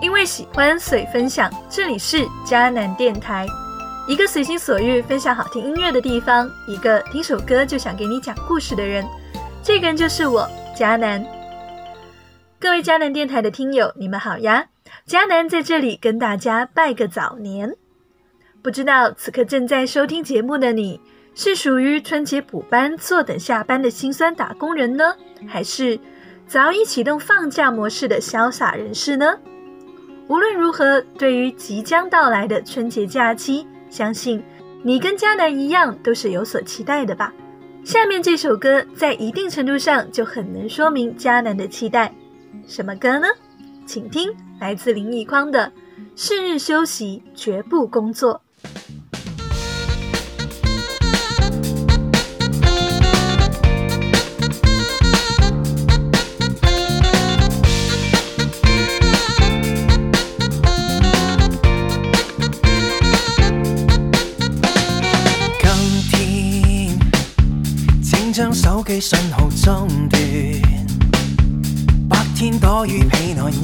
[0.00, 1.50] 因为喜欢，所以分享。
[1.68, 3.46] 这里是迦南电台，
[4.08, 9.04] 一个随心所欲分享好听音乐的地方，一个听首歌就想给你讲故事的人。
[9.62, 11.22] 这个人就是我，迦南。
[12.58, 14.66] 各位迦南电台的听友，你们好呀！
[15.06, 17.74] 迦南在这里跟大家拜个早年。
[18.62, 20.98] 不知道此刻正在收听节目的你，
[21.34, 25.14] 是属于春节补班坐等下班的辛酸打工人呢，
[25.46, 25.98] 还是
[26.46, 29.38] 早已启动放假模式的潇洒人士呢？
[30.30, 34.40] 无论如何，对于即将到来的春节假期，相信
[34.84, 37.34] 你跟迦南一样都是有所期待的吧。
[37.82, 42.14] 下面这首歌在一定程度上就很能说明迦南的期待。
[42.64, 43.26] 什么歌呢？
[43.86, 45.66] 请听来自林奕匡的
[46.14, 48.34] 《是日休息，绝不工作》。
[68.40, 70.18] 将手机信号中断，
[72.08, 73.60] 白天躲于被内一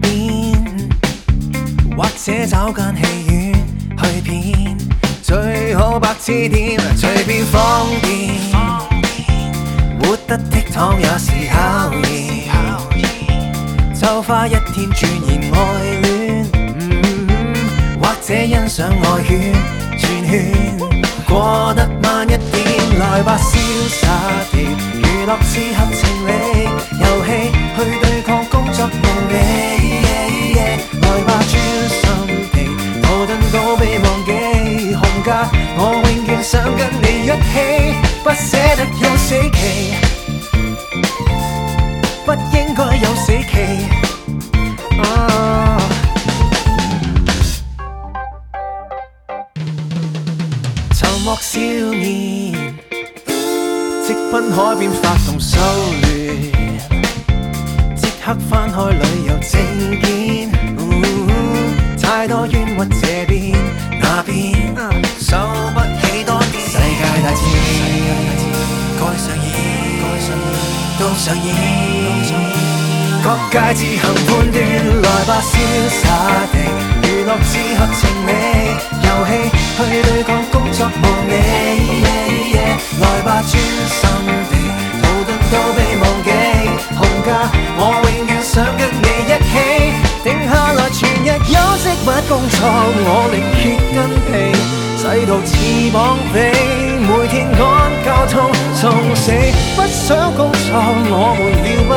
[0.00, 0.54] 边，
[1.96, 3.52] 或者找间戏院
[3.98, 4.78] 去片，
[5.20, 8.36] 最好白痴点，随便方便，
[10.00, 12.46] 活得倜傥也是考验，
[14.00, 15.58] 就花一天钻研爱
[16.02, 16.46] 恋，
[18.00, 19.52] 或者欣赏爱圈
[19.98, 20.30] 转圈，
[21.26, 23.56] 过得慢一点，来吧潇
[23.88, 24.08] 洒
[24.50, 24.56] 地。
[24.94, 26.30] 娱乐是合情理，
[26.98, 27.28] 游戏
[27.76, 28.88] 去对抗工作无
[29.28, 29.34] 理。
[31.00, 31.52] 来吧，专
[31.88, 32.00] 心
[32.52, 32.56] 地，
[33.02, 34.28] 矛盾都被忘记。
[34.94, 35.28] 红假，
[35.76, 37.52] 我永远想跟你一起，
[38.24, 39.94] 不舍得有死期，
[42.24, 43.52] 不应该有死期。
[50.92, 52.69] 沉默少年。
[54.48, 55.58] 海边发动修
[56.02, 56.52] 炼，
[57.96, 59.52] 即刻翻开旅游证
[60.00, 60.06] 件。
[62.00, 63.52] 太多冤屈这边
[64.00, 64.32] 那边，
[65.18, 65.36] 受
[65.74, 66.54] 不起多点。
[66.68, 67.38] 世界大战，
[68.98, 69.48] 该上演，
[70.98, 71.48] 都上演。
[73.22, 74.56] 各界自行判断，
[75.02, 75.52] 来吧，潇
[75.88, 76.02] 洒
[76.52, 76.54] 地
[77.20, 78.32] 娱乐只合情味，
[79.02, 79.30] 游戏
[79.76, 81.34] 去对抗工作无你。
[82.98, 84.08] 来吧，专心
[84.48, 84.56] 地，
[85.02, 86.28] 逃得都被忘记。
[86.96, 87.28] 红假，
[87.76, 87.80] 我
[88.16, 89.52] 永远想跟你一起。
[90.24, 92.56] 定下来全日休息不工作，
[93.04, 94.56] 我力竭筋疲，
[94.96, 95.52] 世途似
[95.92, 96.34] 绑匪，
[97.04, 97.60] 每天赶
[98.02, 99.30] 交通送死。
[99.76, 101.92] 不想工作，我们了不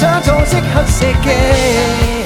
[0.00, 2.17] 想做即刻射击。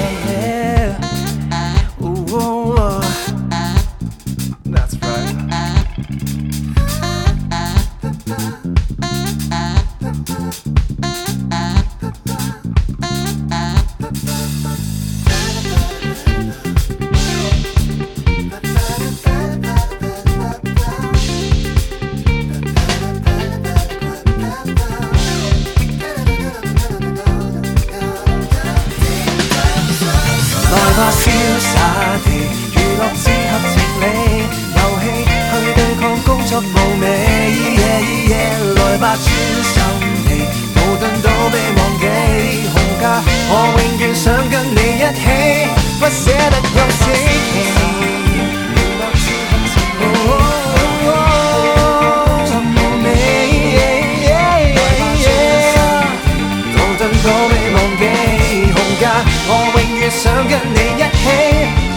[60.09, 61.23] 想跟你一起，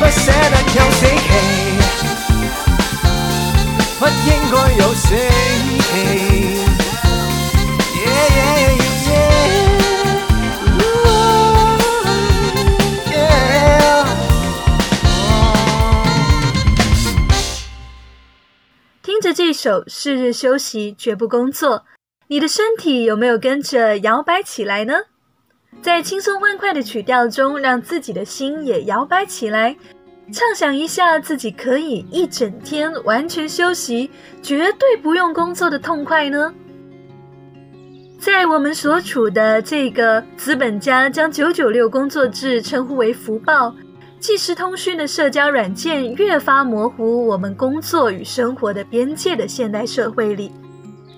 [0.00, 1.28] 不舍得有死期，
[3.98, 5.35] 不应该有死。
[19.56, 21.84] 首是日休息，绝不工作。
[22.28, 24.94] 你的身体有没有跟着摇摆起来呢？
[25.82, 29.76] 在轻松欢快的曲调中，让自己的心也摇摆起来，
[30.32, 34.10] 畅想一下自己可以一整天完全休息，
[34.42, 36.52] 绝对不用工作的痛快呢？
[38.18, 43.74] 在我们所处的这个资本家将九九六工作制称呼为福报。
[44.26, 50.50] 即时通讯的社交软件越发模糊我们工作与生活的边界的现代社会里，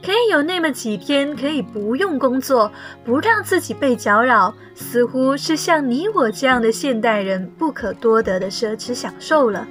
[0.05, 2.71] 可以有那么几天可以不用工作，
[3.07, 9.67] 不让自己被搅扰，似乎是像你我这样的现代人不可多得的奢侈享受了。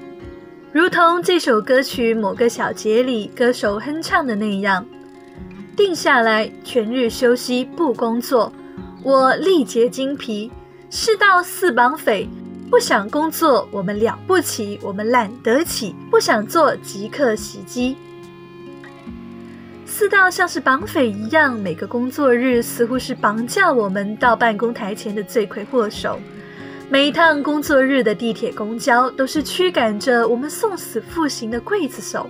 [0.72, 4.84] 如同这首歌曲某个小节里歌手哼唱的那样
[5.78, 8.52] ：“定下来，全日休息不工作，
[9.04, 10.52] 我力竭精疲，
[10.90, 12.28] 世道似绑匪。
[12.70, 17.96] 不想工作，我们了不起，我们懒得起；不想做，即刻袭击。”
[19.86, 26.20] 四道像是绑匪一样，每个工作日似乎是绑架我们到办公台前的罪魁祸首。
[26.90, 32.30] 每一趟工作日的地铁、公交，都是驱赶着我们送死赴刑的刽子手。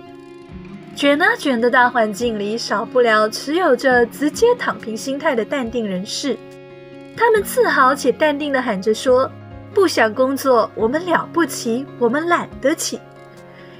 [0.94, 6.36] 卷啊卷的大环境里，少不了持有着直接躺平心态的淡定人士。
[7.16, 9.30] 他们自豪且淡定地喊着说
[9.74, 12.98] ：“不想工作，我们了不起，我们懒得起。”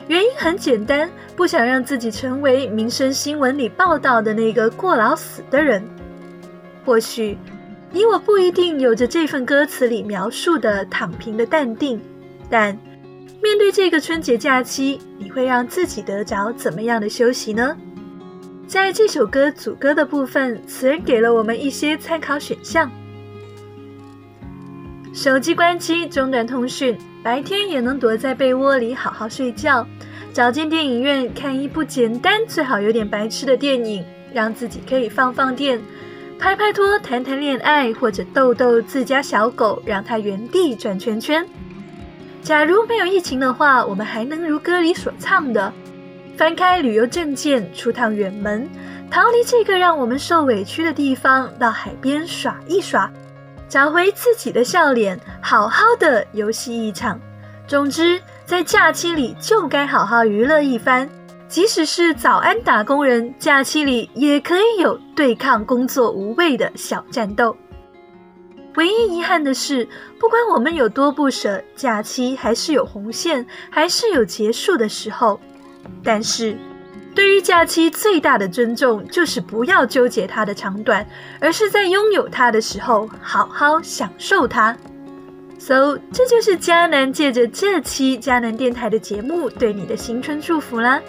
[0.09, 5.83] 原因很简单，不想让自己成为民生新闻里报道的那个过劳死的人。
[6.85, 7.37] 或许，
[7.93, 12.01] 你我不一定有着这份歌词里描述的躺平的淡定，
[12.49, 12.75] 但
[13.43, 17.77] 面对这个春节假期，你会让自己得着怎么样的休息呢？
[18.67, 22.91] 在这首歌主歌的部分，词人给了我们一些参考选项：
[25.21, 26.97] 手机关机，中断通讯。
[27.25, 29.85] 白天也能躲在被窝里好好睡觉，
[30.33, 35.81] 找间电影院看一部简单、最好有点白痴的电影，让自己可以放放电，
[36.39, 41.45] 拍拍拖、谈谈恋爱，或者逗逗自家小狗，让它原地转圈圈。
[42.41, 45.73] 假如没有疫情的话，我们还能如歌里所唱的，
[46.37, 48.69] 翻开旅游证件，出趟远门，
[49.11, 53.11] 逃离这个让我们受委屈的地方，到海边耍一耍。
[53.69, 57.21] 找回自己的笑脸，好好的游戏一场。
[57.67, 61.09] 总之，在假期里就该好好娱乐一番。
[61.49, 67.57] 即使是早安打工人，假期里也可以有对抗工作无味的小战斗。
[68.77, 69.87] 唯一遗憾的是，
[70.19, 75.39] 不管我们有多不舍，假期还是有红线，还是有结束的时候。
[76.03, 76.57] 但是。
[77.19, 81.05] 对于假期最大的尊重，就是不要纠结它的长短，
[81.41, 84.77] 而是在拥有它的时候好好享受它。
[85.59, 91.03] So，这就是迦南借着这期迦南电台的节目对你的新春祝福啦！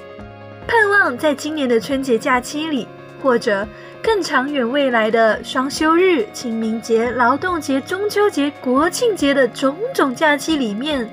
[0.68, 2.88] 盼望在今年的春节假期里，
[3.22, 3.68] 或者
[4.02, 11.08] 更长远未来的双休日、清明节、劳动节、中秋节、国庆节的种种假期里面，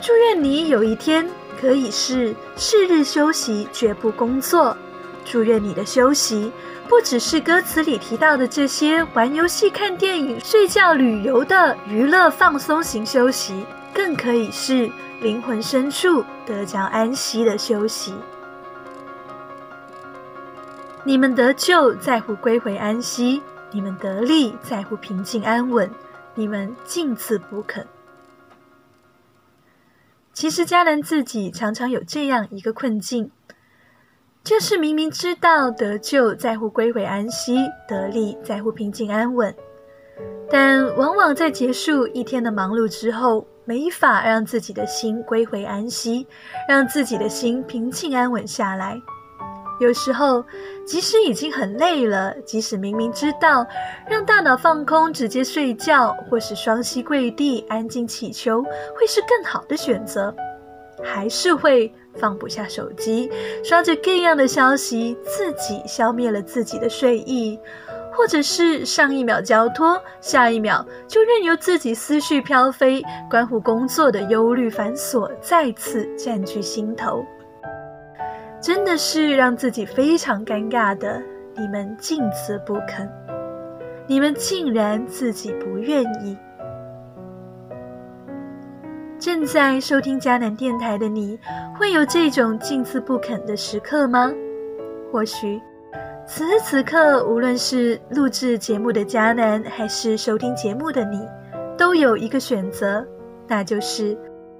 [0.00, 1.28] 祝愿你有一天。
[1.62, 4.76] 可以是是日休息，绝不工作。
[5.24, 6.50] 祝愿你的休息
[6.88, 13.64] 不只是歌词里提到的这些玩游戏、看电影、睡觉、旅游的娱乐放松型休息，
[13.94, 18.12] 更可以是灵魂深处得着安息的休息。
[21.04, 25.88] 你们得救在乎归回安息，你们得力在乎平静安稳，
[26.34, 27.86] 你们尽自不肯。
[30.32, 33.30] 其实家人自己常常有这样一个困境，
[34.42, 37.56] 就是明明知道得救在乎归回安息，
[37.86, 39.54] 得利在乎平静安稳，
[40.50, 46.26] 但往往在结束一天的忙碌之后，没法让自己的心归回安息，
[46.68, 49.00] 让自己的心平静安稳下来。
[49.80, 50.44] 有时候，
[50.86, 53.66] 即使已经很累了，即使明明知道
[54.08, 60.32] 让大脑放空，直接睡觉，或是双膝跪地安静祈求，会是更好的选择，
[61.02, 63.30] 还是会放不下手机，
[63.64, 67.58] 刷着各样的消息，自己消灭了自己的睡意，
[68.12, 77.24] 或者是上一秒交托，下一秒就任由自己思绪飘飞，关乎工作的忧虑繁琐再次占据心头。
[78.62, 81.20] 真的是让自己非常尴尬的，
[81.56, 83.10] 你们尽此不肯，
[84.06, 86.38] 你们竟然自己不愿意。
[89.18, 91.36] 正在收听迦南电台的你，
[91.76, 94.32] 会有这种尽自不肯的时刻吗？
[95.10, 95.60] 或许，
[96.24, 101.20] 此时此刻，无论是录制节目的迦南，还是收听节目的你，
[101.76, 103.04] 都有一个选择，
[103.48, 104.16] 那就是。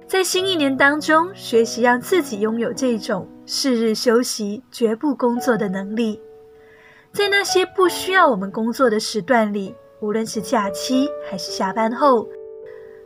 [0.07, 6.21] 在新一年当中，学习让自己拥有这种是日休息、绝不工作的能力。
[7.11, 12.27] 在那些不需要我们工作的时段里，无论是假期还是下班后，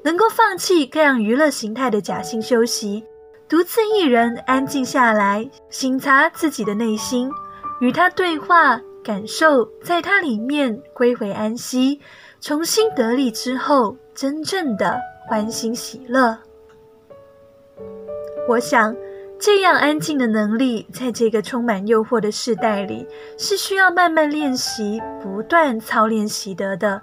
[0.04, 3.04] 能够放弃各样娱乐形态的假性休息，
[3.48, 7.30] 独自一人安静下来，省察自己的内心，
[7.80, 12.00] 与他对话，感受在他里面归回安息，
[12.42, 16.38] 重新得力之后，真正的欢欣喜乐。
[18.48, 18.96] 我想，
[19.40, 23.06] 这样安静的能力，在这个充满诱惑的时代里，
[23.38, 27.02] 是需要慢慢练习、不断操练习得的。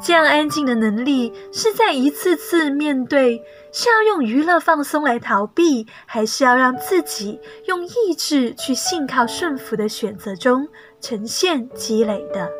[0.00, 10.68] 这样安静的能力，是在一次次面对，是要用娱乐放松来逃避，还是要让自己用意志去信靠顺服的选择中
[11.00, 12.50] 呈现积累的。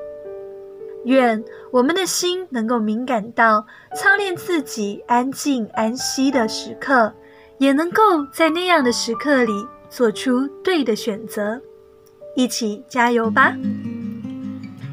[1.04, 7.12] 愿我们的心能够敏感到操练自己安静安息的时刻。
[7.58, 9.52] 也能够在那样的时刻里
[9.88, 11.60] 做出对的选择，
[12.34, 13.56] 一起加油吧！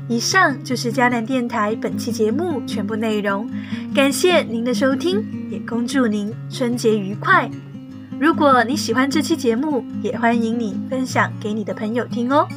[0.08, 3.50] 以上就是迦南电台本期节目全部内容，
[3.96, 7.50] 感谢您的收听，也恭祝您春节愉快。
[8.20, 12.48] 如果你喜欢这期节目，也欢迎你分享给你的朋友听哦。